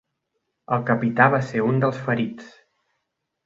[0.77, 2.51] El capità va ser un dels ferits.